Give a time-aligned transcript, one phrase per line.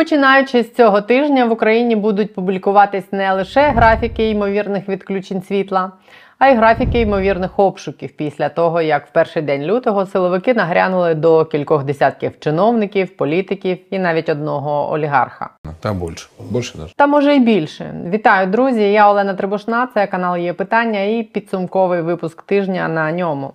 [0.00, 5.92] Починаючи з цього тижня в Україні будуть публікуватись не лише графіки ймовірних відключень світла,
[6.38, 11.44] а й графіки ймовірних обшуків після того, як в перший день лютого силовики нагрянули до
[11.44, 15.50] кількох десятків чиновників, політиків і навіть одного олігарха.
[15.80, 16.28] Там больше.
[16.50, 16.94] Больше даже.
[16.96, 17.94] Та може й більше.
[18.10, 18.92] Вітаю, друзі!
[18.92, 19.88] Я Олена Трибушна.
[19.94, 23.52] Це канал є питання і підсумковий випуск тижня на ньому.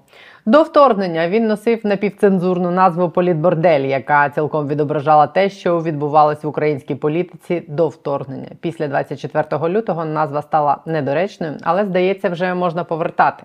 [0.47, 6.95] До вторгнення він носив напівцензурну назву Політбордель, яка цілком відображала те, що відбувалось в українській
[6.95, 8.49] політиці до вторгнення.
[8.61, 13.43] Після 24 лютого назва стала недоречною, але здається, вже можна повертати.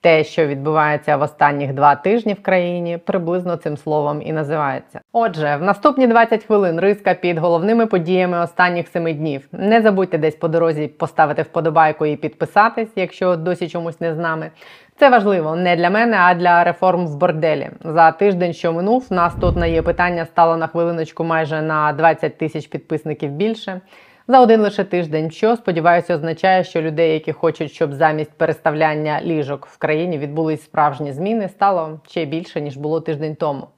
[0.00, 5.00] Те, що відбувається в останніх два тижні в країні, приблизно цим словом і називається.
[5.12, 9.48] Отже, в наступні 20 хвилин риска під головними подіями останніх семи днів.
[9.52, 14.50] Не забудьте десь по дорозі поставити вподобайку і підписатись, якщо досі чомусь не з нами.
[14.98, 17.70] Це важливо не для мене, а для реформ в борделі.
[17.84, 22.38] За тиждень, що минув, нас тут на є питання стало на хвилиночку майже на 20
[22.38, 23.80] тисяч підписників більше.
[24.28, 29.66] За один лише тиждень, що сподіваюся, означає, що людей, які хочуть, щоб замість переставляння ліжок
[29.66, 33.68] в країні відбулись справжні зміни, стало ще більше ніж було тиждень тому.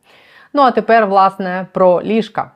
[0.53, 2.50] Ну а тепер, власне, про ліжка.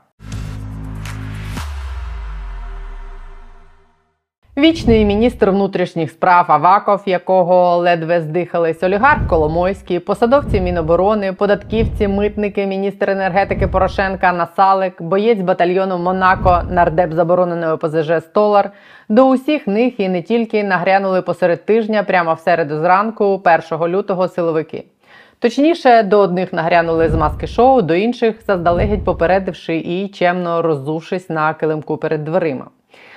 [4.56, 13.10] Вічний міністр внутрішніх справ Аваков, якого ледве здихались олігарх Коломойський, посадовці Міноборони, податківці, митники, міністр
[13.10, 18.70] енергетики Порошенка Насалик, боєць батальйону Монако, нардеп забороненої ОПЗЖ Столар.
[19.08, 24.28] До усіх них і не тільки нагрянули посеред тижня, прямо в середу зранку, 1 лютого,
[24.28, 24.84] силовики.
[25.38, 31.54] Точніше, до одних нагрянули з маски шоу, до інших заздалегідь попередивши і чемно роззувшись на
[31.54, 32.66] килимку перед дверима.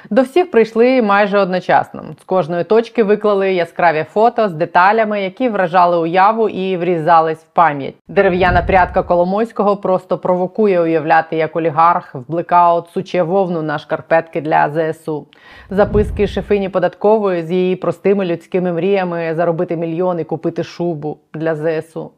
[0.10, 2.04] До всіх прийшли майже одночасно.
[2.22, 7.96] З кожної точки виклали яскраві фото з деталями, які вражали уяву і врізались в пам'ять.
[8.08, 14.70] Дерев'яна прядка Коломойського просто провокує уявляти, як олігарх в блекаут суче вовну на шкарпетки для
[14.70, 15.28] ЗСУ.
[15.70, 22.12] Записки шефині податкової з її простими людськими мріями заробити мільйон і купити шубу для ЗСУ.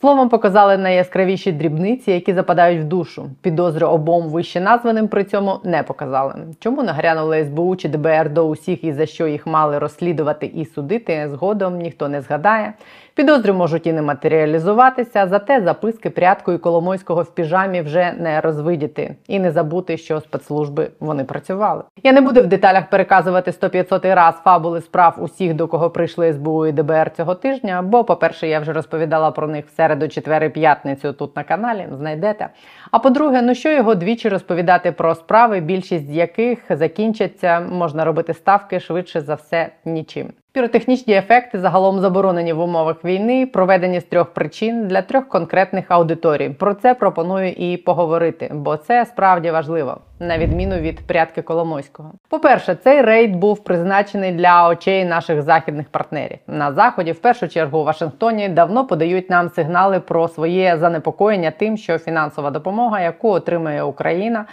[0.00, 3.30] Словом, показали найяскравіші дрібниці, які западають в душу.
[3.42, 6.34] Підозри обом вище названим при цьому не показали.
[6.58, 11.28] Чому нагрянули СБУ чи ДБР до усіх і за що їх мали розслідувати і судити,
[11.30, 12.72] згодом ніхто не згадає.
[13.16, 19.38] Підозри можуть і не матеріалізуватися, зате записки прядкою Коломойського в піжамі вже не розвидіти і
[19.38, 21.82] не забути, що спецслужби вони працювали.
[22.02, 26.66] Я не буду в деталях переказувати 100-500 раз фабули справ усіх, до кого прийшли СБУ
[26.66, 27.82] і ДБР цього тижня.
[27.82, 31.88] Бо, по-перше, я вже розповідала про них в середу, четвер і п'ятницю тут на каналі.
[31.92, 32.48] Знайдете.
[32.90, 38.34] А по-друге, ну що його двічі розповідати про справи, більшість з яких закінчаться, можна робити
[38.34, 40.32] ставки швидше за все нічим.
[40.54, 46.48] Піротехнічні ефекти загалом заборонені в умовах війни, проведені з трьох причин для трьох конкретних аудиторій.
[46.48, 52.12] Про це пропоную і поговорити, бо це справді важливо, на відміну від прядки Коломойського.
[52.28, 56.38] По-перше, цей рейд був призначений для очей наших західних партнерів.
[56.46, 61.76] На заході, в першу чергу у Вашингтоні, давно подають нам сигнали про своє занепокоєння тим,
[61.76, 64.44] що фінансова допомога, яку отримує Україна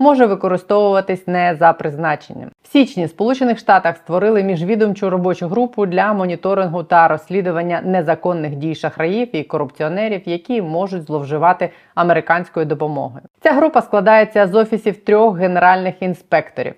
[0.00, 2.50] може використовуватись не за призначенням.
[2.62, 9.36] В січні Сполучених Штатах створили міжвідомчу робочу групу для моніторингу та розслідування незаконних дій шахраїв
[9.36, 13.24] і корупціонерів, які можуть зловживати американською допомогою.
[13.40, 16.74] Ця група складається з офісів трьох генеральних інспекторів.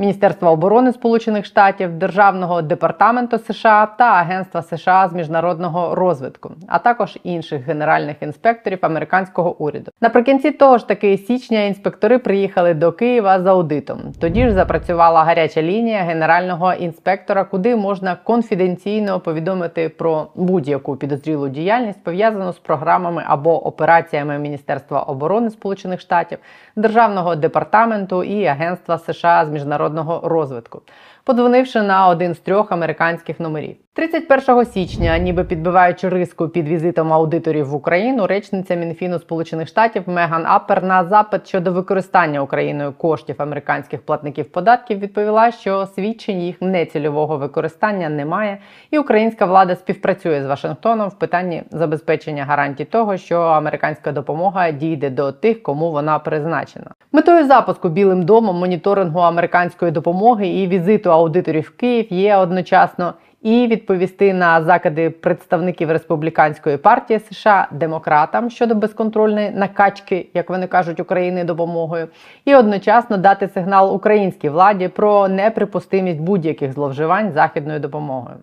[0.00, 7.18] Міністерства оборони Сполучених Штатів, Державного департаменту США та Агентства США з міжнародного розвитку, а також
[7.22, 9.90] інших генеральних інспекторів американського уряду.
[10.00, 13.98] Наприкінці того ж таки січня інспектори приїхали до Києва з аудитом.
[14.20, 22.04] Тоді ж запрацювала гаряча лінія генерального інспектора, куди можна конфіденційно повідомити про будь-яку підозрілу діяльність
[22.04, 26.38] пов'язану з програмами або операціями Міністерства оборони Сполучених Штатів,
[26.76, 30.82] Державного департаменту і Агентства США з міжнародного розвитку,
[31.24, 33.76] подзвонивши на один з трьох американських номерів.
[34.00, 40.46] 31 січня, ніби підбиваючи риску під візитом аудиторів в Україну, речниця Мінфіну Сполучених Штатів Меган
[40.46, 47.36] Аппер на запит щодо використання Україною коштів американських платників податків відповіла, що свідчень їх нецільового
[47.36, 48.58] використання немає,
[48.90, 55.10] і українська влада співпрацює з Вашингтоном в питанні забезпечення гарантій того, що американська допомога дійде
[55.10, 56.90] до тих, кому вона призначена.
[57.12, 63.66] Метою запуску Білим домом моніторингу американської допомоги і візиту аудиторів в Київ є одночасно і
[63.66, 71.44] відповісти на закиди представників республіканської партії США демократам щодо безконтрольної накачки, як вони кажуть, України
[71.44, 72.08] допомогою,
[72.44, 78.36] і одночасно дати сигнал українській владі про неприпустимість будь-яких зловживань західною допомогою.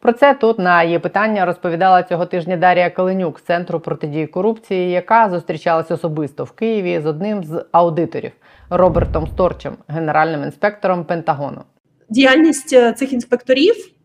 [0.00, 4.90] Про це тут на її питання розповідала цього тижня Дарія Каленюк з центру протидії корупції,
[4.90, 8.32] яка зустрічалась особисто в Києві з одним з аудиторів
[8.70, 11.60] Робертом Сторчем, генеральним інспектором Пентагону.
[12.08, 13.97] Діяльність е, цих інспекторів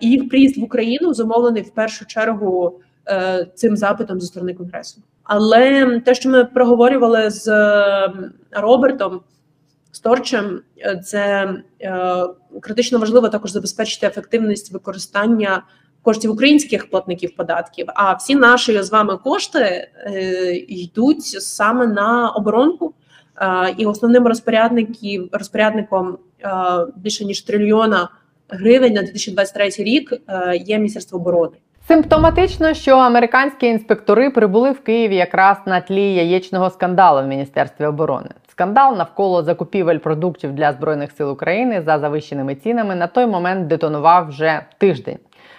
[0.00, 5.02] і їх приїзд в Україну зумовлений в першу чергу е, цим запитом зі сторони конгресу.
[5.22, 7.48] Але те, що ми проговорювали з
[8.50, 9.20] Робертом
[9.92, 10.60] Сторчем,
[11.04, 11.48] це
[12.60, 15.62] критично важливо також забезпечити ефективність використання
[16.02, 17.86] коштів українських платників податків.
[17.94, 19.88] А всі наші з вами кошти
[20.68, 22.94] йдуть саме на оборонку.
[23.76, 24.26] І основним
[25.32, 26.18] розпорядником
[26.96, 28.08] більше ніж трильйона
[28.60, 30.12] гривень на 2023 рік
[30.66, 31.56] є Міністерство оборони.
[31.88, 38.28] Симптоматично, що американські інспектори прибули в Києві якраз на тлі яєчного скандалу в міністерстві оборони.
[38.48, 44.28] Скандал навколо закупівель продуктів для збройних сил України за завищеними цінами на той момент детонував
[44.28, 45.18] вже тиждень.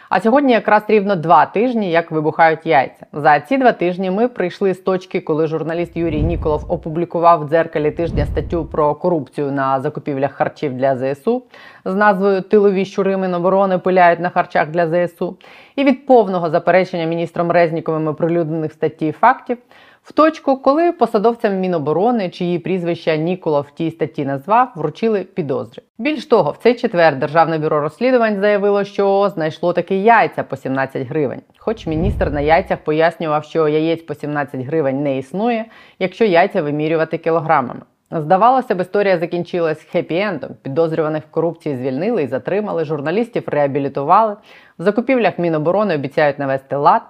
[0.09, 3.05] А сьогодні якраз рівно два тижні, як вибухають яйця.
[3.13, 7.91] За ці два тижні ми прийшли з точки, коли журналіст Юрій Ніколов опублікував в дзеркалі
[7.91, 11.43] тижня статтю про корупцію на закупівлях харчів для ЗСУ
[11.85, 15.37] з назвою Тилові щури Міноборони пиляють на харчах для ЗСУ.
[15.75, 19.57] І від повного заперечення міністром Резніковим оприлюднених статті фактів
[20.05, 25.81] в точку, коли посадовцям Міноборони, чиї прізвища Нікола в тій статті назвав, вручили підозри.
[25.97, 31.07] Більш того, в цей четвер Державне бюро розслідувань заявило, що знайшло такі яйця по 17
[31.07, 31.41] гривень.
[31.57, 35.65] Хоч міністр на яйцях пояснював, що яєць по 17 гривень не існує,
[35.99, 37.81] якщо яйця вимірювати кілограмами.
[38.11, 40.49] Здавалося б, історія закінчилась хеппі-ендом.
[40.61, 44.35] Підозрюваних в корупції звільнили і затримали, журналістів реабілітували.
[44.79, 47.01] В закупівлях Міноборони обіцяють навести лад.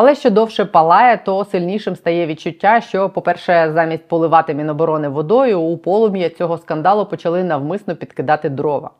[0.00, 5.78] Але що довше палає, то сильнішим стає відчуття, що, по-перше, замість поливати міноборони водою, у
[5.78, 8.90] полум'я цього скандалу почали навмисно підкидати дрова.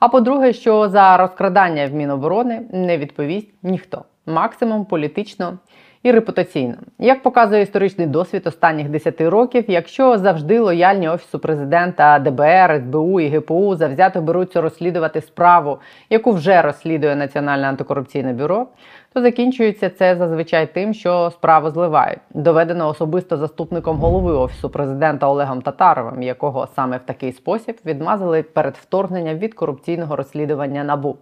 [0.00, 5.58] А по-друге, що за розкрадання в Міноборони не відповість ніхто, максимум політично
[6.04, 6.74] і репутаційно.
[6.98, 13.28] Як показує історичний досвід останніх 10 років, якщо завжди лояльні офісу президента, ДБР, СБУ і
[13.28, 15.78] ГПУ завзято беруться розслідувати справу,
[16.10, 18.66] яку вже розслідує Національне антикорупційне бюро,
[19.12, 22.20] то закінчується це зазвичай тим, що справу зливають.
[22.34, 28.74] Доведено особисто заступником голови офісу президента Олегом Татаровим, якого саме в такий спосіб відмазали перед
[28.76, 31.16] вторгненням від корупційного розслідування набу.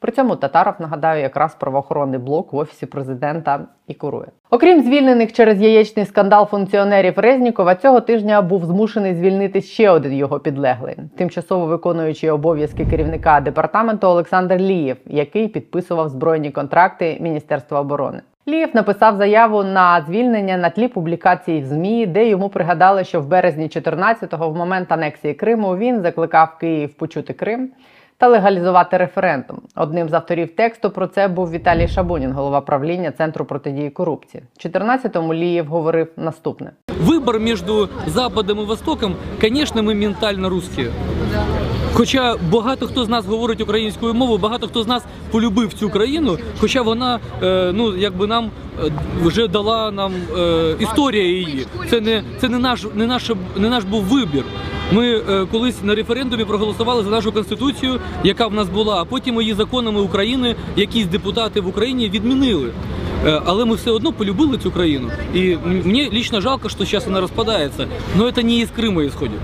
[0.00, 4.26] При цьому Татаров нагадаю, якраз правоохоронний блок в офісі президента і курує.
[4.50, 10.40] Окрім звільнених через яєчний скандал функціонерів Резнікова, цього тижня був змушений звільнити ще один його
[10.40, 18.20] підлеглий, тимчасово виконуючий обов'язки керівника департаменту Олександр Лієв, який підписував збройні контракти Міністерства оборони.
[18.48, 23.26] Лієв написав заяву на звільнення на тлі публікації в ЗМІ, де йому пригадали, що в
[23.26, 27.70] березні 14-го, в момент анексії Криму, він закликав Київ почути Крим
[28.18, 29.60] та легалізувати референдум.
[29.76, 34.42] Одним з авторів тексту про це був Віталій Шабунін, голова правління Центру протидії корупції.
[34.64, 37.64] 14-му Лієв говорив наступне: вибор між
[38.06, 40.86] Западом і Востоком, звісно, ми ментально русські.
[41.92, 46.38] Хоча багато хто з нас говорить українською мовою, багато хто з нас полюбив цю країну,
[46.60, 48.50] хоча вона е, ну якби нам
[48.84, 48.90] е,
[49.22, 51.66] вже дала нам е, історія її.
[51.90, 54.44] Це не це не наш, не наш, не наш був вибір.
[54.92, 59.40] Ми е, колись на референдумі проголосували за нашу конституцію, яка в нас була, а потім
[59.40, 62.72] її законами України якісь депутати в Україні відмінили.
[63.26, 65.10] Е, але ми все одно полюбили цю країну.
[65.34, 67.86] І мені лично жалко, що зараз вона розпадається.
[68.16, 69.38] Но це не із Криму исходит.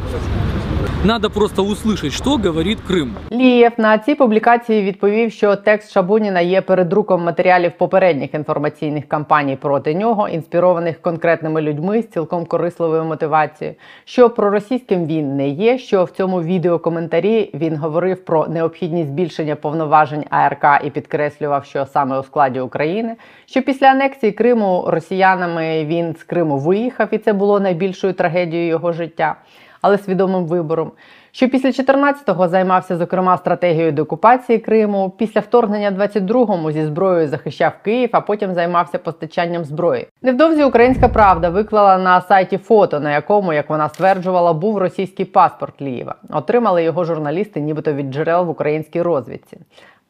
[1.04, 3.14] Надо просто услышать, що говорить Крим.
[3.32, 9.94] Лієв на цій публікації відповів, що текст Шабуніна є передруком матеріалів попередніх інформаційних кампаній проти
[9.94, 13.76] нього, інспірованих конкретними людьми з цілком корисливою мотивацією.
[14.04, 15.78] Що проросійським він не є.
[15.78, 22.18] Що в цьому відеокоментарі він говорив про необхідність збільшення повноважень АРК і підкреслював, що саме
[22.18, 23.16] у складі України.
[23.46, 28.92] Що після анексії Криму росіянами він з Криму виїхав, і це було найбільшою трагедією його
[28.92, 29.36] життя
[29.84, 30.92] але свідомим вибором.
[31.32, 38.08] Що після 14-го займався зокрема стратегією деокупації Криму, після вторгнення 22-му зі зброєю захищав Київ,
[38.12, 40.06] а потім займався постачанням зброї.
[40.22, 45.82] Невдовзі Українська Правда виклала на сайті фото, на якому, як вона стверджувала, був російський паспорт
[45.82, 46.14] Лієва.
[46.30, 49.58] Отримали його журналісти, нібито від джерел в українській розвідці.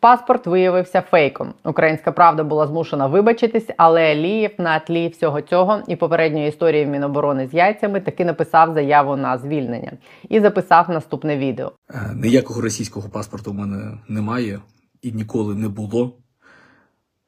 [0.05, 1.55] Паспорт виявився фейком.
[1.65, 7.49] Українська правда була змушена вибачитись, але Лієв на тлі всього цього і попередньої історії Міноборони
[7.49, 9.93] з яйцями таки написав заяву на звільнення
[10.29, 11.73] і записав наступне відео.
[11.91, 14.61] Е, ніякого російського паспорту в мене немає
[15.03, 16.17] і ніколи не було.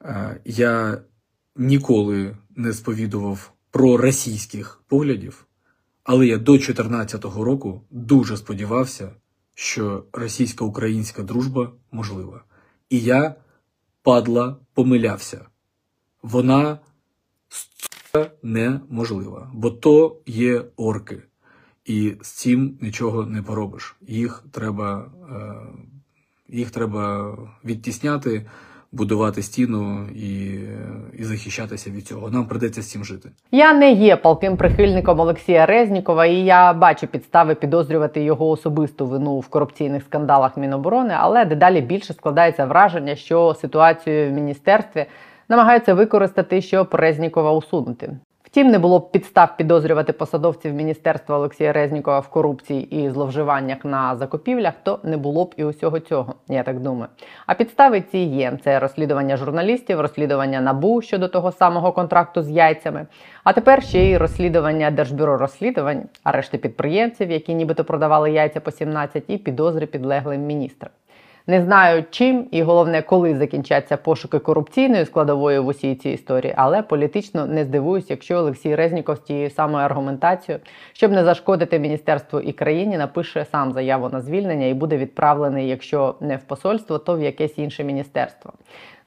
[0.04, 0.98] Е, я
[1.56, 5.46] ніколи не сповідував про російських поглядів,
[6.04, 9.08] але я до 2014 року дуже сподівався,
[9.54, 12.42] що російсько-українська дружба можлива.
[12.90, 13.34] І я,
[14.02, 15.46] падла, помилявся.
[16.22, 16.78] Вона
[18.42, 21.22] неможлива, бо то є орки.
[21.84, 23.96] І з цим нічого не поробиш.
[24.00, 28.46] Їх треба, е, їх треба відтісняти,
[28.96, 30.60] будувати стіну і,
[31.18, 32.30] і захищатися від цього.
[32.30, 33.30] Нам придеться з цим жити.
[33.52, 39.38] Я не є палким прихильником Олексія Резнікова, і я бачу підстави підозрювати його особисту вину
[39.38, 45.06] в корупційних скандалах Міноборони, але дедалі більше складається враження, що ситуацію в міністерстві
[45.48, 48.16] намагаються використати, щоб Резнікова усунути.
[48.56, 54.16] Втім, не було б підстав підозрювати посадовців міністерства Олексія Резнікова в корупції і зловживаннях на
[54.16, 57.08] закупівлях, то не було б і усього цього, я так думаю.
[57.46, 63.06] А підстави ці є: це розслідування журналістів, розслідування набу щодо того самого контракту з яйцями.
[63.44, 69.24] А тепер ще й розслідування Держбюро розслідувань, арешти підприємців, які нібито продавали яйця по 17,
[69.28, 70.90] і підозри підлеглим міністрам.
[71.48, 76.82] Не знаю чим і головне, коли закінчаться пошуки корупційної складової в усій цій історії, але
[76.82, 82.52] політично не здивуюсь, якщо Олексій Резніков з тією самою аргументацією, щоб не зашкодити міністерству і
[82.52, 87.22] країні, напише сам заяву на звільнення і буде відправлений, якщо не в посольство, то в
[87.22, 88.52] якесь інше міністерство.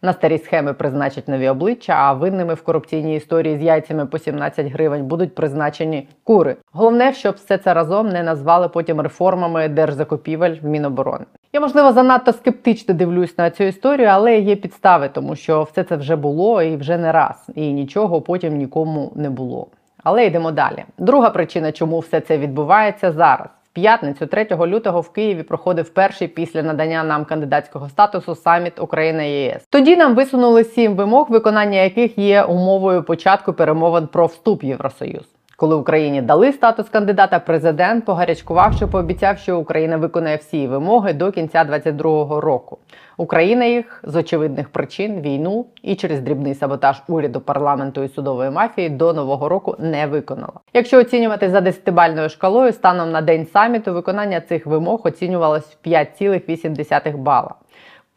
[0.01, 4.67] На старі схеми призначать нові обличчя, а винними в корупційній історії з яйцями по 17
[4.67, 6.55] гривень будуть призначені кури.
[6.71, 11.25] Головне, щоб все це разом не назвали потім реформами держзакупівель в Міноборони.
[11.53, 15.95] Я можливо занадто скептично дивлюсь на цю історію, але є підстави, тому що все це
[15.95, 19.67] вже було і вже не раз, і нічого потім нікому не було.
[20.03, 20.85] Але йдемо далі.
[20.97, 23.47] Друга причина, чому все це відбувається зараз.
[23.63, 29.23] В п'ятницю, 3 лютого, в Києві проходив перший після надання нам кандидатського статусу саміт Україна
[29.23, 29.67] ЄС.
[29.69, 35.38] Тоді нам висунули сім вимог, виконання яких є умовою початку перемовин про вступ в Євросоюз.
[35.59, 41.63] Коли Україні дали статус кандидата, президент, погарячкувавши, пообіцяв, що Україна виконає всі вимоги до кінця
[41.63, 42.77] 2022 року.
[43.17, 48.89] Україна їх з очевидних причин війну і через дрібний саботаж уряду парламенту і судової мафії
[48.89, 50.53] до нового року не виконала.
[50.73, 57.17] Якщо оцінювати за десятибальною шкалою, станом на день саміту виконання цих вимог оцінювалось в 5,8
[57.17, 57.55] бала.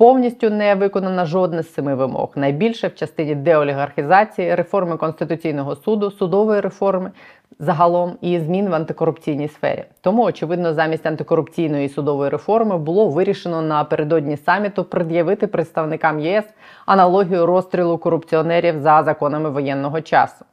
[0.02, 2.32] Повністю не виконана жодна з семи вимог.
[2.36, 7.10] Найбільше в частині деолігархізації, реформи конституційного суду, судової реформи
[7.58, 9.84] загалом і змін в антикорупційній сфері.
[10.00, 16.44] Тому, очевидно, замість антикорупційної судової реформи було вирішено напередодні саміту пред'явити представникам ЄС
[16.86, 20.44] аналогію розстрілу корупціонерів за законами воєнного часу.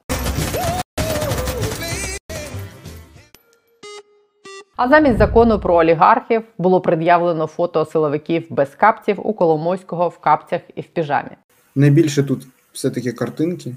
[4.81, 10.61] А замість закону про олігархів було пред'явлено фото силовиків без капців у Коломойського в капцях
[10.75, 11.29] і в піжамі.
[11.75, 13.75] Найбільше тут все-таки картинки,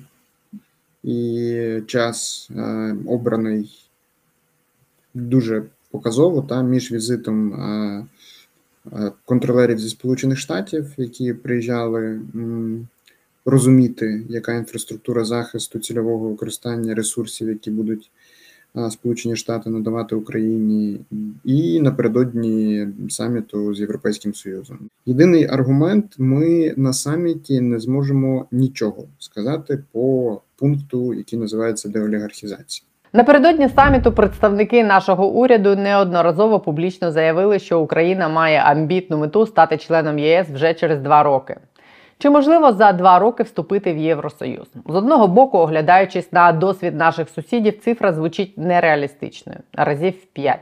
[1.02, 3.88] і час е, обраний
[5.14, 8.06] дуже показово та між візитом е,
[8.92, 12.88] е, контролерів зі Сполучених Штатів, які приїжджали м,
[13.44, 18.11] розуміти, яка інфраструктура захисту цільового використання ресурсів, які будуть
[18.91, 21.00] Сполучені Штати надавати Україні,
[21.45, 24.79] і напередодні саміту з Європейським Союзом.
[25.07, 32.87] Єдиний аргумент: ми на саміті не зможемо нічого сказати по пункту, який називається деолігархізація.
[33.14, 40.19] Напередодні саміту представники нашого уряду неодноразово публічно заявили, що Україна має амбітну мету стати членом
[40.19, 41.57] ЄС вже через два роки.
[42.23, 44.69] Чи можливо за два роки вступити в Євросоюз?
[44.87, 50.59] З одного боку, оглядаючись на досвід наших сусідів, цифра звучить нереалістичною разів 5.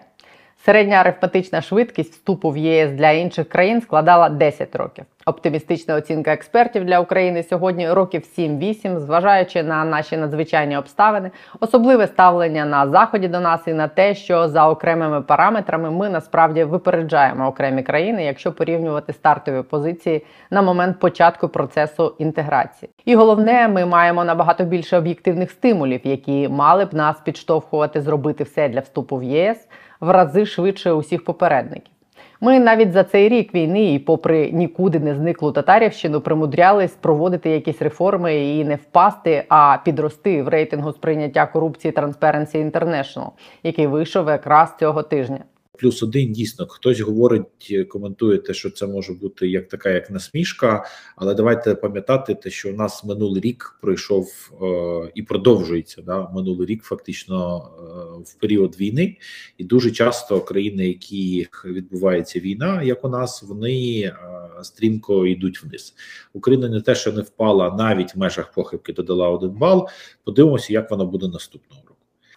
[0.64, 5.04] Середня арифметична швидкість вступу в ЄС для інших країн складала 10 років.
[5.26, 12.64] Оптимістична оцінка експертів для України сьогодні років 7-8, зважаючи на наші надзвичайні обставини, особливе ставлення
[12.64, 17.82] на заході до нас і на те, що за окремими параметрами ми насправді випереджаємо окремі
[17.82, 22.90] країни, якщо порівнювати стартові позиції на момент початку процесу інтеграції.
[23.04, 28.68] І головне, ми маємо набагато більше об'єктивних стимулів, які мали б нас підштовхувати зробити все
[28.68, 29.68] для вступу в ЄС
[30.00, 31.92] в рази швидше усіх попередників.
[32.40, 37.82] Ми навіть за цей рік війни, і, попри нікуди не зниклу татарівщину, примудрялись проводити якісь
[37.82, 43.28] реформи і не впасти, а підрости в рейтингу сприйняття корупції Transparency International,
[43.62, 45.38] який вийшов якраз цього тижня.
[45.78, 50.84] Плюс один дійсно хтось говорить, коментує те, що це може бути як така, як насмішка.
[51.16, 56.66] Але давайте пам'ятати, те, що у нас минулий рік пройшов е, і продовжується да, минулий
[56.66, 59.16] рік, фактично е, в період війни,
[59.58, 64.14] і дуже часто країни, які відбувається війна, як у нас, вони е,
[64.62, 65.94] стрімко йдуть вниз.
[66.32, 69.88] Україна не те, що не впала навіть в межах похибки, додала один бал.
[70.24, 71.89] Подивимося, як вона буде наступного.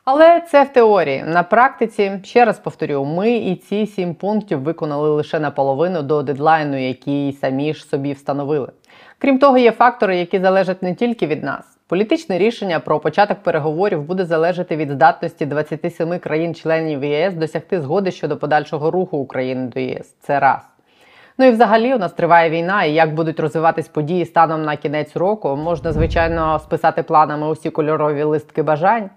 [0.06, 1.24] Але це в теорії.
[1.24, 6.88] На практиці, ще раз повторю, ми і ці сім пунктів виконали лише наполовину до дедлайну,
[6.88, 8.70] який самі ж собі встановили.
[9.18, 11.78] Крім того, є фактори, які залежать не тільки від нас.
[11.88, 18.38] Політичне рішення про початок переговорів буде залежати від здатності 27 країн-членів ЄС досягти згоди щодо
[18.38, 20.16] подальшого руху України до ЄС.
[20.22, 20.62] Це раз.
[21.38, 25.16] Ну і взагалі у нас триває війна, і як будуть розвиватись події станом на кінець
[25.16, 29.10] року, можна звичайно списати планами усі кольорові листки бажань.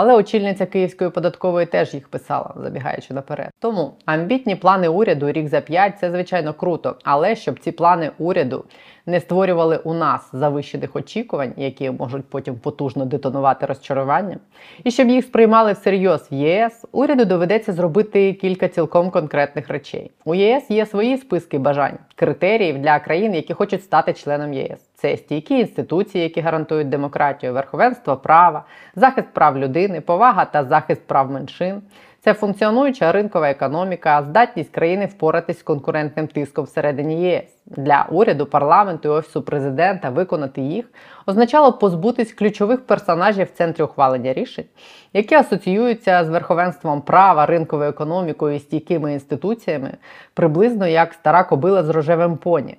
[0.00, 3.50] Але очільниця Київської податкової теж їх писала, забігаючи наперед.
[3.58, 6.96] Тому амбітні плани уряду рік за п'ять це звичайно круто.
[7.04, 8.64] Але щоб ці плани уряду
[9.06, 14.38] не створювали у нас завищених очікувань, які можуть потім потужно детонувати розчаруванням,
[14.84, 20.10] і щоб їх сприймали всерйоз в ЄС, уряду доведеться зробити кілька цілком конкретних речей.
[20.24, 24.87] У ЄС є свої списки бажань, критеріїв для країн, які хочуть стати членом ЄС.
[25.00, 28.64] Це стійкі інституції, які гарантують демократію, верховенство права,
[28.96, 31.82] захист прав людини, повага та захист прав меншин.
[32.20, 37.44] Це функціонуюча ринкова економіка, здатність країни впоратись з конкурентним тиском всередині ЄС.
[37.66, 40.86] Для уряду, парламенту і офісу президента виконати їх
[41.26, 44.66] означало позбутись ключових персонажів в центрі ухвалення рішень,
[45.12, 49.94] які асоціюються з верховенством права, ринковою економікою і стійкими інституціями,
[50.34, 52.76] приблизно як стара кобила з рожевим поні.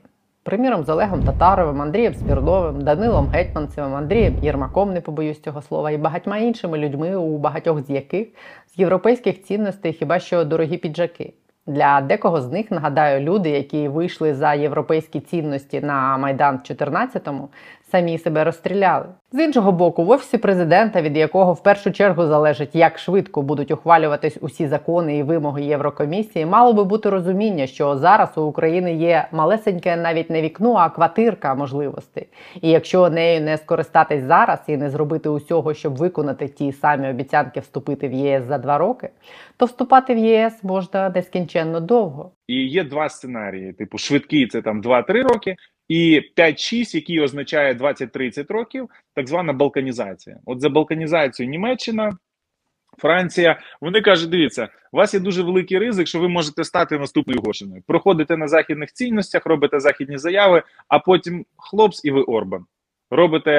[0.50, 5.98] Приміром, з Олегом Татаровим, Андрієм Спірдовим, Данилом Гетьманцевим, Андрієм Єрмаком, не побоюсь цього слова, і
[5.98, 8.27] багатьма іншими людьми, у багатьох з яких
[8.68, 11.34] з європейських цінностей хіба що дорогі піджаки.
[11.68, 17.50] Для декого з них нагадаю, люди, які вийшли за європейські цінності на майдан в 14-му,
[17.91, 19.05] самі себе розстріляли.
[19.31, 23.72] З іншого боку, в офісі президента, від якого в першу чергу залежить, як швидко будуть
[23.72, 29.27] ухвалюватись усі закони і вимоги Єврокомісії, мало би бути розуміння, що зараз у України є
[29.31, 32.27] малесеньке навіть не вікно, а квартирка можливостей.
[32.62, 37.60] І якщо нею не скористатись зараз і не зробити усього, щоб виконати ті самі обіцянки
[37.60, 39.10] вступити в ЄС за два роки,
[39.58, 42.31] то вступати в ЄС можна нескінченно довго.
[42.48, 45.55] І є два сценарії: типу, швидкий це там 2-3 роки,
[45.89, 50.39] і 5-6, який означає 20-30 років, так звана балканізація.
[50.46, 52.17] От за балканізацію Німеччина.
[52.98, 57.41] Франція, вони кажуть: дивіться, у вас є дуже великий ризик, що ви можете стати наступною
[57.41, 57.84] Гошиною.
[57.88, 62.66] Проходите на західних цінностях, робите західні заяви, а потім хлопс, і ви Орбан.
[63.11, 63.51] Робите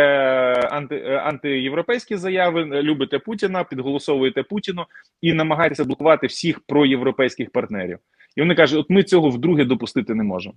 [0.70, 4.86] анти, антиєвропейські заяви, любите Путіна, підголосовуєте Путіну
[5.20, 7.98] і намагаєтеся блокувати всіх проєвропейських партнерів.
[8.36, 10.54] І вони кажуть, от ми цього вдруге допустити не можемо.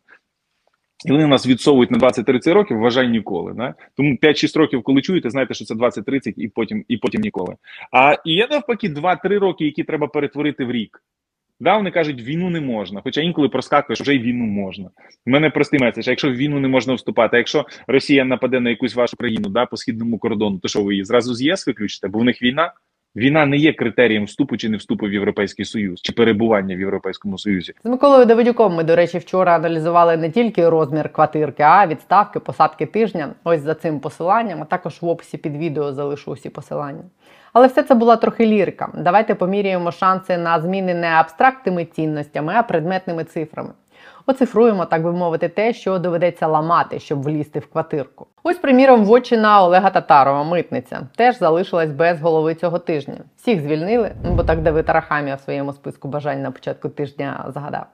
[1.06, 3.54] І вони нас відсовують на 20-30 років, вважай ніколи.
[3.54, 3.74] Да?
[3.98, 7.56] Тому 5-6 років, коли чуєте, знаєте, що це 20-30 і потім і потім ніколи.
[7.92, 11.04] А є навпаки 2-3 роки, які треба перетворити в рік.
[11.60, 13.02] Да, вони кажуть, війну не можна.
[13.04, 14.90] Хоча інколи проскакує, що вже й війну можна.
[15.26, 18.70] У мене простий меседж, якщо в війну не можна вступати, а якщо Росія нападе на
[18.70, 22.08] якусь вашу країну да, по східному кордону, то що ви її зразу з ЄС виключите?
[22.08, 22.74] Бо в них війна.
[23.16, 27.38] Війна не є критерієм вступу чи не вступу в Європейський Союз чи перебування в Європейському
[27.38, 27.74] Союзі.
[27.84, 32.86] З Миколою Давидюком ми, до речі, вчора аналізували не тільки розмір квартирки, а відставки, посадки
[32.86, 33.30] тижня.
[33.44, 37.04] Ось за цим посиланням, а також в описі під відео залишу усі посилання.
[37.54, 38.90] Але все це була трохи лірика.
[38.98, 43.70] Давайте поміряємо шанси на зміни не абстрактними цінностями, а предметними цифрами.
[44.26, 48.28] Оцифруємо, так би мовити, те, що доведеться ламати, щоб влізти в квартирку.
[48.44, 53.18] Ось, приміром, вотчина Олега Татарова, митниця, теж залишилась без голови цього тижня.
[53.38, 57.86] Всіх звільнили, ну, бо так Давид Арахамія в своєму списку бажань на початку тижня згадав.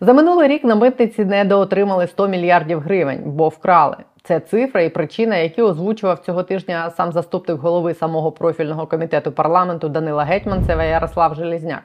[0.00, 3.96] За минулий рік на митниці недоотримали 100 мільярдів гривень, бо вкрали.
[4.22, 9.88] Це цифра і причина, які озвучував цього тижня сам заступник голови самого профільного комітету парламенту
[9.88, 11.82] Данила Гетьманцева Ярослав Железняк.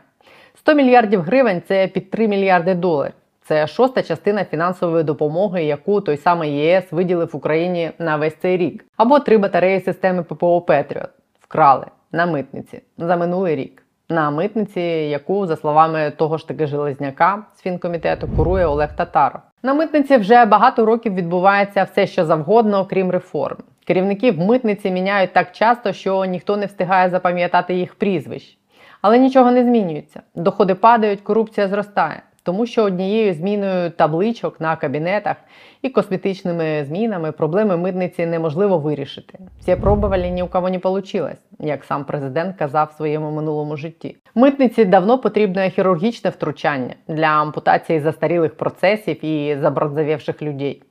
[0.56, 3.14] 100 мільярдів гривень це під 3 мільярди доларів.
[3.48, 8.86] Це шоста частина фінансової допомоги, яку той самий ЄС виділив Україні на весь цей рік.
[8.98, 13.84] Або три батареї системи ППО Петріот вкрали на митниці за минулий рік.
[14.10, 19.42] На митниці, яку, за словами того ж таки Железняка з фінкомітету, курує Олег Татаров.
[19.64, 23.58] На митниці вже багато років відбувається все, що завгодно, окрім реформ.
[23.86, 28.58] Керівників митниці міняють так часто, що ніхто не встигає запам'ятати їх прізвищ.
[29.02, 30.22] Але нічого не змінюється.
[30.36, 32.22] Доходи падають, корупція зростає.
[32.48, 35.36] Тому що однією зміною табличок на кабінетах
[35.82, 39.40] і косметичними змінами проблеми митниці неможливо вирішити.
[39.60, 41.30] Всі пробували ні у кого не вийшло,
[41.60, 44.16] як сам президент казав в своєму минулому житті.
[44.36, 50.82] Митниці давно потрібне хірургічне втручання для ампутації застарілих процесів і забронзавівших людей.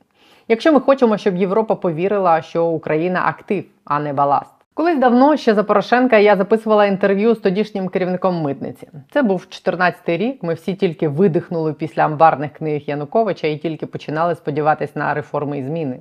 [0.47, 4.56] Якщо ми хочемо, щоб Європа повірила, що Україна актив, а не баласт.
[4.77, 8.89] Колись давно ще за Порошенка я записувала інтерв'ю з тодішнім керівником митниці.
[9.11, 10.43] Це був 14-й рік.
[10.43, 15.63] Ми всі тільки видихнули після амбарних книг Януковича і тільки починали сподіватись на реформи і
[15.63, 15.99] зміни.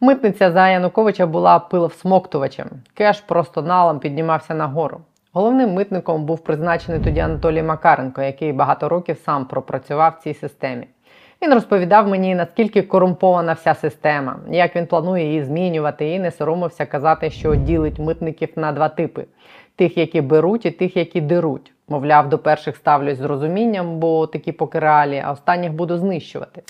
[0.00, 2.68] Митниця за Януковича була пиловсмоктувачем.
[2.94, 5.00] Кеш просто налом піднімався нагору.
[5.32, 10.86] Головним митником був призначений тоді Анатолій Макаренко, який багато років сам пропрацював в цій системі.
[11.42, 16.86] Він розповідав мені, наскільки корумпована вся система, як він планує її змінювати, і не соромився
[16.86, 19.24] казати, що ділить митників на два типи:
[19.76, 21.72] тих, які беруть, і тих, які деруть.
[21.88, 26.62] Мовляв, до перших ставлюсь з розумінням, бо такі поки реалі, а останніх буду знищувати.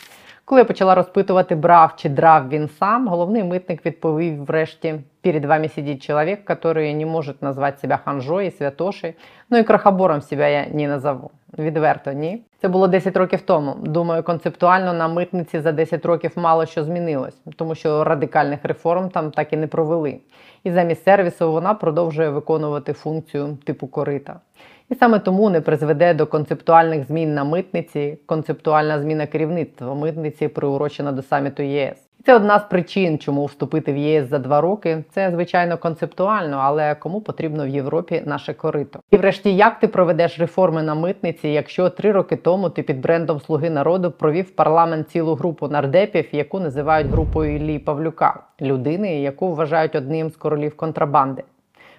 [0.45, 4.95] Коли я почала розпитувати, брав чи драв він сам, головний митник відповів врешті:
[5.27, 9.15] перед вами сидить чоловік, який не може назвати себе ханжою і святошею,
[9.51, 11.31] ну і крахобором себе я не назову.
[11.59, 12.43] Відверто, ні.
[12.61, 13.75] Це було 10 років тому.
[13.83, 19.31] Думаю, концептуально на митниці за 10 років мало що змінилось, тому що радикальних реформ там
[19.31, 20.19] так і не провели.
[20.65, 24.41] І замість сервісу вона продовжує виконувати функцію типу корита.
[24.89, 31.13] І саме тому не призведе до концептуальних змін на митниці, концептуальна зміна керівництва митниці приурочена
[31.13, 32.06] до саміту ЄС.
[32.27, 35.05] Це одна з причин, чому вступити в ЄС за два роки.
[35.11, 39.01] Це звичайно концептуально, але кому потрібно в Європі наше корито.
[39.11, 43.41] І врешті, як ти проведеш реформи на митниці, якщо три роки тому ти під брендом
[43.41, 49.95] Слуги народу провів парламент цілу групу нардепів, яку називають групою Іллі Павлюка, людини, яку вважають
[49.95, 51.43] одним з королів контрабанди.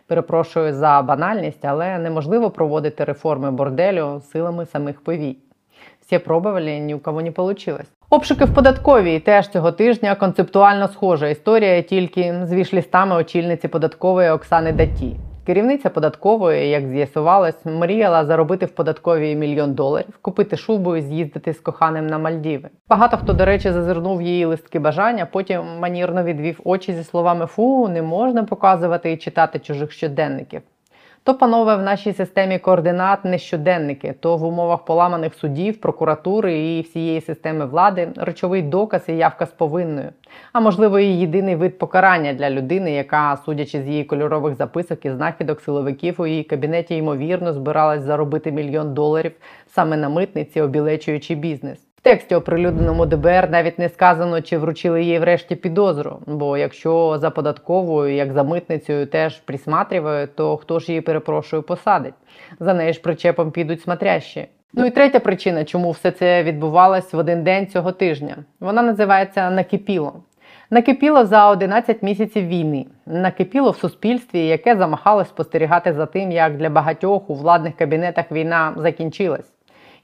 [0.07, 5.37] Перепрошую за банальність, але неможливо проводити реформи борделю силами самих повій.
[6.01, 7.77] Всі пробували, ні у кого не вийшло.
[8.09, 14.71] Обшуки в податковій теж цього тижня концептуально схожа історія, тільки з вішлістами очільниці податкової Оксани
[14.71, 15.15] Даті.
[15.45, 21.59] Керівниця податкової, як з'ясувалось, мріяла заробити в податковій мільйон доларів, купити шубу і з'їздити з
[21.59, 22.69] коханим на Мальдіви.
[22.89, 27.87] Багато хто, до речі, зазирнув її листки бажання, потім манірно відвів очі зі словами Фу,
[27.87, 30.61] не можна показувати і читати чужих щоденників.
[31.27, 36.81] То, панове, в нашій системі координат не щоденники, то в умовах поламаних судів, прокуратури і
[36.81, 40.09] всієї системи влади речовий доказ і явка з повинною.
[40.53, 45.11] А можливо, і єдиний вид покарання для людини, яка, судячи з її кольорових записок і
[45.11, 49.31] знахідок силовиків, у її кабінеті ймовірно збиралась заробити мільйон доларів
[49.67, 51.86] саме на митниці, обілечуючи бізнес.
[52.07, 56.19] Тексті, оприлюдненому ДБР, навіть не сказано, чи вручили їй врешті підозру.
[56.27, 62.13] Бо якщо за податковою, як за митницею, теж присматривають, то хто ж її перепрошую посадить?
[62.59, 64.47] За неї ж причепом підуть смотрящі.
[64.73, 68.35] Ну і третя причина, чому все це відбувалось в один день цього тижня.
[68.59, 70.13] Вона називається накипіло.
[70.69, 72.85] Накипіло за 11 місяців війни.
[73.05, 78.73] Накипіло в суспільстві, яке замахалось спостерігати за тим, як для багатьох у владних кабінетах війна
[78.77, 79.56] закінчилась.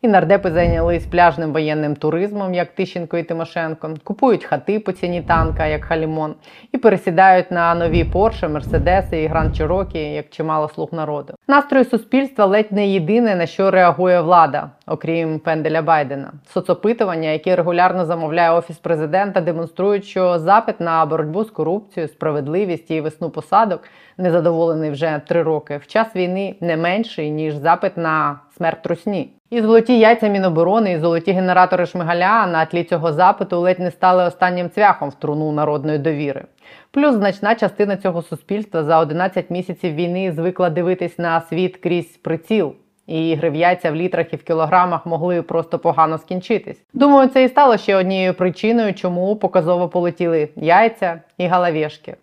[0.04, 5.66] І нардепи зайнялись пляжним воєнним туризмом, як Тищенко і Тимошенко, купують хати по ціні танка,
[5.66, 6.36] як Халімон,
[6.72, 11.34] і пересідають на нові Порше, Мерседеси і Гранд Чирокі, як чимало слуг народу.
[11.48, 16.32] Настрої суспільства ледь не єдине, на що реагує влада, окрім пенделя Байдена.
[16.54, 23.02] Соцопитування, які регулярно замовляє офіс президента, демонструють, що запит на боротьбу з корупцією, справедливість і
[23.02, 23.84] весну посадок,
[24.18, 29.30] незадоволений вже три роки, в час війни не менший ніж запит на смерть трусні.
[29.54, 34.24] І золоті яйця Міноборони, і золоті генератори Шмигаля на тлі цього запиту ледь не стали
[34.24, 36.46] останнім цвяхом в труну народної довіри.
[36.92, 42.74] Плюс значна частина цього суспільства за 11 місяців війни звикла дивитись на світ крізь приціл.
[43.08, 46.82] І ігри в яйця в літрах і в кілограмах могли просто погано скінчитись.
[46.94, 52.16] Думаю, це і стало ще однією причиною, чому показово полетіли яйця і галавешки.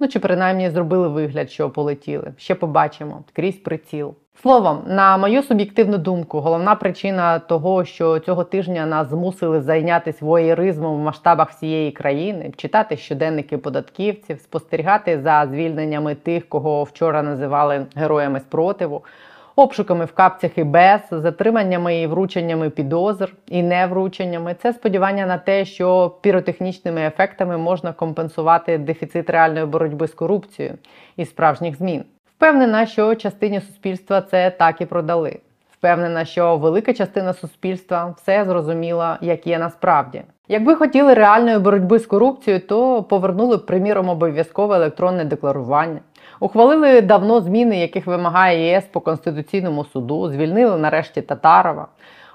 [0.00, 2.32] Ну чи принаймні зробили вигляд, що полетіли.
[2.36, 4.14] Ще побачимо крізь приціл.
[4.42, 10.96] Словом, на мою суб'єктивну думку, головна причина того, що цього тижня нас змусили зайнятися воєризмом
[10.96, 18.40] в масштабах всієї країни, читати щоденники податківців, спостерігати за звільненнями тих, кого вчора називали героями
[18.40, 19.04] спротиву,
[19.56, 24.54] обшуками в капцях і без, затриманнями і врученнями підозр і неврученнями.
[24.62, 30.74] Це сподівання на те, що піротехнічними ефектами можна компенсувати дефіцит реальної боротьби з корупцією
[31.16, 32.04] і справжніх змін.
[32.36, 35.38] Впевнена, що частині суспільства це так і продали.
[35.72, 40.22] Впевнена, що велика частина суспільства все зрозуміла, як є насправді.
[40.48, 46.00] Якби хотіли реальної боротьби з корупцією, то повернули б, приміром, обов'язкове електронне декларування.
[46.40, 51.88] Ухвалили давно зміни, яких вимагає ЄС по Конституційному суду, звільнили нарешті Татарова.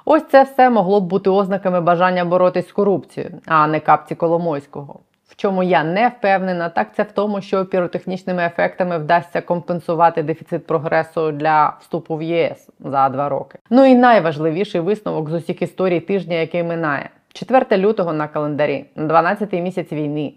[0.05, 4.99] Ось це все могло б бути ознаками бажання боротись з корупцією, а не капці Коломойського.
[5.29, 10.67] В чому я не впевнена, так це в тому, що піротехнічними ефектами вдасться компенсувати дефіцит
[10.67, 13.59] прогресу для вступу в ЄС за два роки.
[13.69, 19.61] Ну і найважливіший висновок з усіх історій тижня, який минає: 4 лютого на календарі, 12-й
[19.61, 20.33] місяць війни.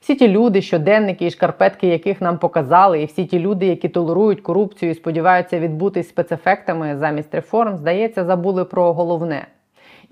[0.00, 4.40] Всі ті люди, щоденники і шкарпетки, яких нам показали, і всі ті люди, які толерують
[4.40, 9.46] корупцію і сподіваються відбутись спецефектами замість реформ, здається, забули про головне.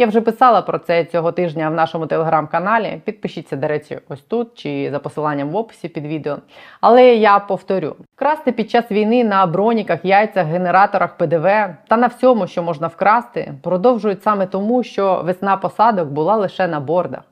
[0.02, 3.00] Я вже писала про це цього тижня в нашому телеграм-каналі.
[3.04, 6.38] Підпишіться, до речі, ось тут чи за посиланням в описі під відео.
[6.80, 11.46] Але я повторю: красти під час війни на броніках, яйцях, генераторах ПДВ
[11.88, 16.80] та на всьому, що можна вкрасти, продовжують саме тому, що весна посадок була лише на
[16.80, 17.22] бордах.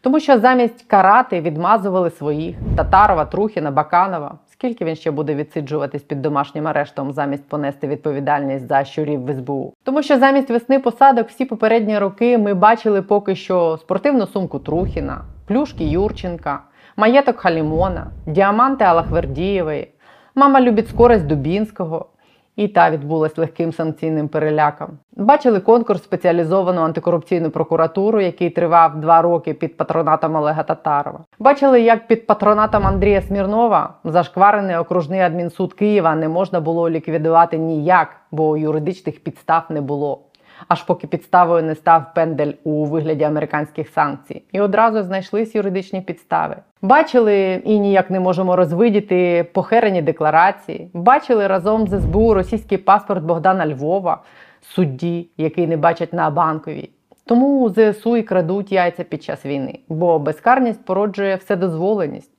[0.00, 4.34] Тому що замість карати відмазували своїх Татарова, Трухіна, Баканова.
[4.60, 9.72] Скільки він ще буде відсиджуватись під домашнім арештом замість понести відповідальність за щурів в СБУ?
[9.84, 15.24] Тому що замість весни посадок всі попередні роки ми бачили поки що спортивну сумку Трухіна,
[15.46, 16.62] плюшки Юрченка,
[16.96, 19.88] маєток Халімона, діаманти Алахвердієвої,
[20.34, 22.06] мама любить скорость Дубінського.
[22.56, 24.88] І та відбулась легким санкційним переляком.
[25.16, 31.20] Бачили конкурс спеціалізовану антикорупційну прокуратуру, який тривав два роки під патронатом Олега Татарова.
[31.38, 38.08] Бачили, як під патронатом Андрія Смірнова зашкварений окружний адмінсуд Києва не можна було ліквідувати ніяк,
[38.30, 40.20] бо юридичних підстав не було.
[40.68, 46.56] Аж поки підставою не став пендель у вигляді американських санкцій, і одразу знайшлись юридичні підстави.
[46.82, 50.90] Бачили і ніяк не можемо розвидіти похерені декларації.
[50.94, 54.22] Бачили разом з СБУ російський паспорт Богдана Львова,
[54.60, 56.90] судді, який не бачать на банковій.
[57.26, 62.30] Тому ЗСУ і крадуть яйця під час війни, бо безкарність породжує вседозволеність.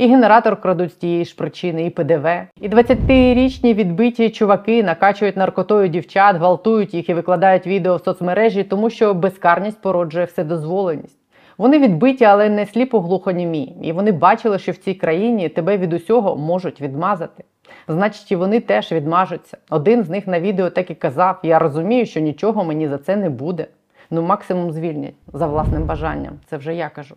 [0.00, 2.26] І генератор крадуть з тієї ж причини, і ПДВ.
[2.60, 8.90] І 20-річні відбиті чуваки накачують наркотою дівчат, гвалтують їх і викладають відео в соцмережі, тому
[8.90, 11.18] що безкарність породжує вседозволеність.
[11.58, 13.76] Вони відбиті, але не сліпо глухонімі.
[13.82, 17.44] І вони бачили, що в цій країні тебе від усього можуть відмазати.
[17.88, 19.58] Значить, і вони теж відмажуться.
[19.70, 23.16] Один з них на відео так і казав: я розумію, що нічого мені за це
[23.16, 23.66] не буде.
[24.10, 26.32] Ну, максимум звільнять за власним бажанням.
[26.46, 27.16] Це вже я кажу.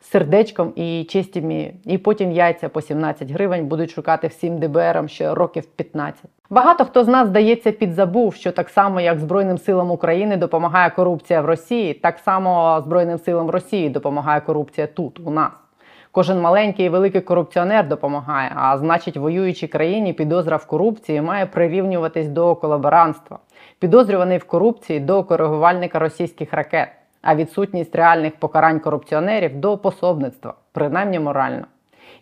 [0.00, 5.66] Сердечком і честями, і потім яйця по 17 гривень будуть шукати всім ДБРам ще років
[5.66, 6.24] 15.
[6.50, 11.40] Багато хто з нас, здається, підзабув, що так само, як Збройним силам України допомагає корупція
[11.40, 15.52] в Росії, так само Збройним силам Росії допомагає корупція тут, у нас.
[16.10, 22.28] Кожен маленький і великий корупціонер допомагає, а значить, воюючій країні підозра в корупції має прирівнюватись
[22.28, 23.38] до колаборантства.
[23.78, 26.88] Підозрюваний в корупції до коригувальника російських ракет,
[27.22, 31.64] а відсутність реальних покарань корупціонерів до пособництва, принаймні морально.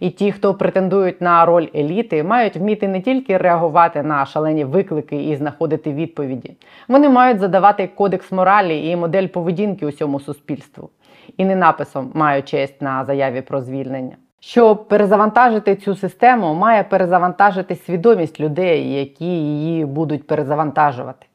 [0.00, 5.22] І ті, хто претендують на роль еліти, мають вміти не тільки реагувати на шалені виклики
[5.22, 6.56] і знаходити відповіді.
[6.88, 10.90] Вони мають задавати кодекс моралі і модель поведінки усьому суспільству.
[11.36, 14.16] І не написом маю честь на заяві про звільнення.
[14.40, 21.26] Щоб перезавантажити цю систему, має перезавантажити свідомість людей, які її будуть перезавантажувати.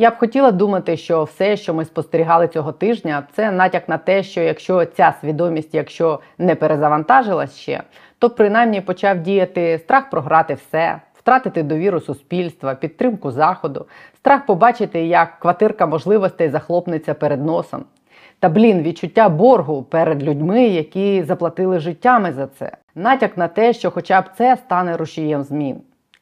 [0.00, 4.22] Я б хотіла думати, що все, що ми спостерігали цього тижня, це натяк на те,
[4.22, 7.82] що якщо ця свідомість, якщо не перезавантажилась ще,
[8.18, 13.86] то принаймні почав діяти страх програти все, втратити довіру суспільства, підтримку заходу,
[14.16, 17.84] страх побачити, як квартирка можливостей захлопнеться перед носом.
[18.38, 22.72] Та блін, відчуття боргу перед людьми, які заплатили життями за це.
[22.94, 25.80] Натяк на те, що хоча б це стане рушієм змін.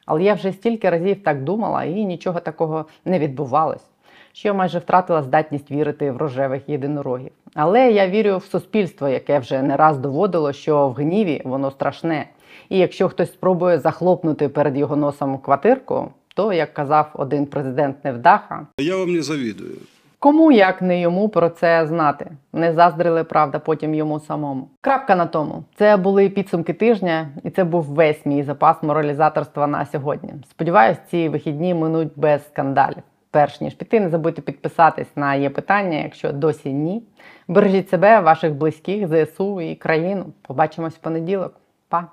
[0.09, 3.85] Але я вже стільки разів так думала, і нічого такого не відбувалось.
[4.33, 7.31] Що я майже втратила здатність вірити в рожевих єдинорогів.
[7.55, 12.27] Але я вірю в суспільство, яке вже не раз доводило, що в гніві воно страшне.
[12.69, 18.67] І якщо хтось спробує захлопнути перед його носом квартирку, то, як казав один президент Невдаха,
[18.79, 19.77] Я вам не завидую.
[20.21, 22.31] Кому як не йому про це знати?
[22.53, 24.69] Не заздрили, правда, потім йому самому.
[24.81, 25.65] Крапка на тому.
[25.77, 30.35] Це були підсумки тижня, і це був весь мій запас моралізаторства на сьогодні.
[30.51, 33.03] Сподіваюсь, ці вихідні минуть без скандалів.
[33.31, 37.03] Перш ніж піти, не забудьте підписатись на є питання, якщо досі ні.
[37.49, 40.27] Бережіть себе, ваших близьких, ЗСУ і країну.
[40.43, 41.55] Побачимось в понеділок.
[41.89, 42.09] Па!